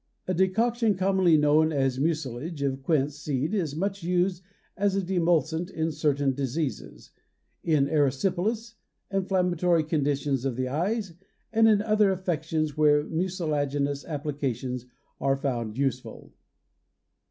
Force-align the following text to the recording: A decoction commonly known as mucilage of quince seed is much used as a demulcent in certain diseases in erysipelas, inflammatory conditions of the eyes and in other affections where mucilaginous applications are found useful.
A 0.27 0.33
decoction 0.33 0.95
commonly 0.95 1.37
known 1.37 1.71
as 1.71 1.99
mucilage 1.99 2.63
of 2.63 2.81
quince 2.81 3.19
seed 3.19 3.53
is 3.53 3.75
much 3.75 4.01
used 4.01 4.41
as 4.75 4.95
a 4.95 5.03
demulcent 5.03 5.69
in 5.69 5.91
certain 5.91 6.33
diseases 6.33 7.11
in 7.63 7.85
erysipelas, 7.85 8.77
inflammatory 9.11 9.83
conditions 9.83 10.43
of 10.43 10.55
the 10.55 10.67
eyes 10.67 11.13
and 11.53 11.67
in 11.67 11.83
other 11.83 12.09
affections 12.09 12.75
where 12.75 13.03
mucilaginous 13.03 14.03
applications 14.05 14.87
are 15.19 15.37
found 15.37 15.77
useful. 15.77 16.33